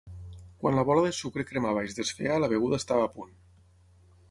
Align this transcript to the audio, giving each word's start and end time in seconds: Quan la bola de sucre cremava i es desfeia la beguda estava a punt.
Quan 0.63 0.77
la 0.79 0.85
bola 0.89 1.03
de 1.07 1.11
sucre 1.17 1.45
cremava 1.51 1.85
i 1.85 1.91
es 1.91 1.99
desfeia 1.99 2.41
la 2.45 2.51
beguda 2.55 2.83
estava 2.85 3.07
a 3.11 3.15
punt. 3.19 3.39